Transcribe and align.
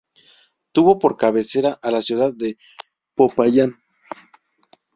Tuvo 0.71 0.97
por 0.97 1.15
cabecera 1.15 1.73
a 1.79 1.91
la 1.91 2.01
ciudad 2.01 2.33
de 2.33 2.57
Popayán. 3.13 3.75